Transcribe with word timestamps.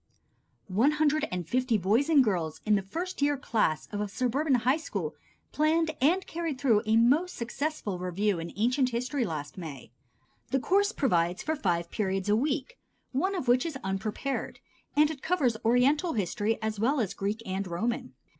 One 0.67 0.93
hundred 0.93 1.27
and 1.31 1.47
fifty 1.47 1.77
boys 1.77 2.09
and 2.09 2.23
girls 2.23 2.59
in 2.65 2.73
the 2.73 2.81
first 2.81 3.21
year 3.21 3.37
class 3.37 3.87
of 3.91 4.01
a 4.01 4.07
suburban 4.07 4.55
high 4.55 4.77
school 4.77 5.13
planned 5.51 5.91
and 6.01 6.25
carried 6.25 6.59
through 6.59 6.81
a 6.87 6.97
most 6.97 7.35
successful 7.35 7.99
review 7.99 8.39
in 8.39 8.51
Ancient 8.55 8.89
History 8.89 9.25
last 9.27 9.59
May. 9.59 9.91
The 10.49 10.59
course 10.59 10.91
provides 10.91 11.43
for 11.43 11.55
five 11.55 11.91
periods 11.91 12.29
a 12.29 12.35
week 12.35 12.79
(one 13.11 13.35
of 13.35 13.47
which 13.47 13.63
is 13.63 13.77
unprepared), 13.83 14.59
and 14.95 15.11
it 15.11 15.21
covers 15.21 15.55
Oriental 15.63 16.13
History 16.13 16.57
as 16.63 16.79
well 16.79 16.99
as 16.99 17.13
Greek 17.13 17.43
and 17.45 17.67
Roman. 17.67 18.15